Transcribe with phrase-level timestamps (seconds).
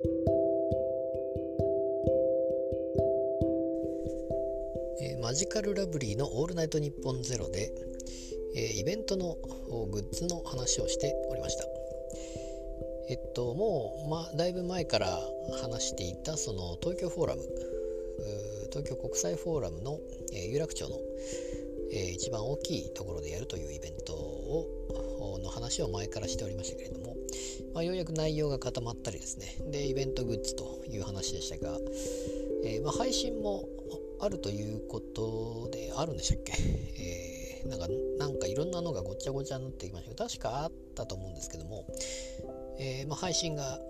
[0.00, 7.72] えーマジカルラブリーの「オールナイトニッポンゼロで、
[8.54, 9.34] えーイベントの
[9.90, 11.66] グッズの話をしておりました。
[13.08, 15.20] えっともう、ま、だいぶ前から
[15.62, 17.42] 話していたその東京フォーラム
[18.70, 19.98] 東京国際フォーラムの、
[20.32, 21.00] えー有楽町の、
[21.90, 27.07] えー一番大きいところでやるというイベントをの話を前からしておりましたけれども、
[27.78, 29.54] まあ、ようやく内容が固まったりですね。
[29.70, 31.78] でイベントグッズという話でしたが、
[32.64, 33.68] えーまあ、配信も
[34.18, 36.54] あるということであるんでしたっけ、
[36.98, 37.86] えーなんか
[38.18, 41.86] なんかいろんなのがごちゃごちゃになってきましたけど確かあったと思うんですけども、
[42.78, 43.80] えーまあ、配信が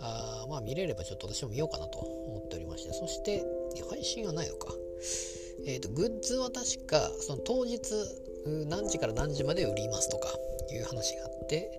[0.00, 3.44] あまあ見れればちょっと私も見ようかなと思っておりましてそして
[3.88, 4.74] 配信はないのか。
[5.66, 7.80] えーとグッズは確かその当日
[8.68, 10.28] 何時から何時まで売りますとか
[10.72, 11.70] いう話があって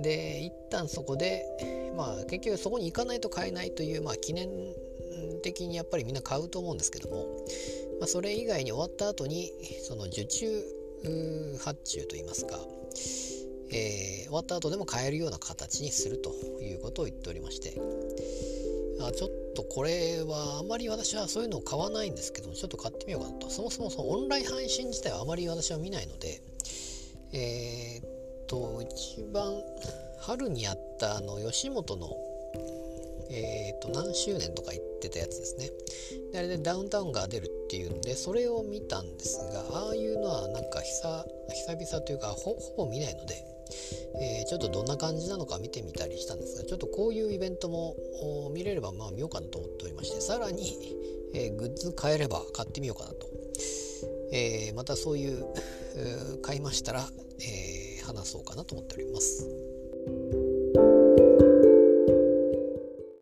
[0.00, 1.44] で一旦そこで
[1.96, 4.48] まあ結局そこに行かないと買えないという、まあ、記念
[5.42, 7.26] 的にやっぱりみんな買うと思うんですけども、
[8.00, 10.62] まあ、それ以外に終わった後にその受注
[11.62, 12.58] 発注といいますか、
[13.70, 17.80] えー終わった後でも買えるような形にするということを言っておりまして
[19.00, 23.50] あちょっとこれはあまり私はそういうのを買わないんですけどもちょっと買ってみようかなと。
[23.50, 26.40] そもそもそのオンライン配信自体はあまり私は見ないので
[27.32, 28.23] えー
[28.54, 29.52] と一番
[30.20, 32.16] 春にやったあの吉本の
[33.30, 35.70] えーっと何周年とか言ってたやつですね。
[36.32, 43.34] であれでダウンタウンが出るっていうんでそれを見たんですがああいうのはなんか久々というかほぼ見ないので
[44.20, 47.96] えーちょっとどんな感じなのか見てみたりしたんですがちょっとこういうイベントも
[48.54, 50.76] 見れればまあ見ようかなと思っておりましてさらに、
[51.34, 53.26] えーグッズ買えれば買ってみようかなと、
[54.32, 55.44] えーまたそういう
[56.42, 57.08] 買いましたら、
[57.40, 59.48] えー話そうかなと思っております。